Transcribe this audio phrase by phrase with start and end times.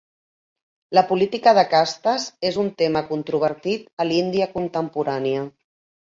[0.97, 5.47] La política de castes és un tema controvertit a l'Índia contemporània.